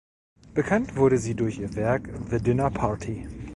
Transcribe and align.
Bekannt 0.55 0.95
wurde 0.95 1.19
sie 1.19 1.35
durch 1.35 1.59
ihr 1.59 1.75
Werk 1.75 2.09
"The 2.31 2.39
Dinner 2.39 2.71
Party". 2.71 3.27